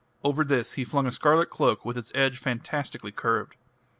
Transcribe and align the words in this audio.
Over 0.23 0.43
this 0.43 0.73
he 0.73 0.83
flung 0.83 1.05
a 1.05 1.11
scarlet 1.11 1.51
cloak 1.51 1.85
with 1.85 1.95
its 1.95 2.11
edge 2.15 2.39
fantastically 2.39 3.11
curved. 3.11 3.55